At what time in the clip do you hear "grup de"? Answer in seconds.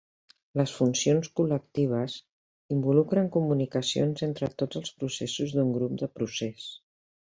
5.81-6.15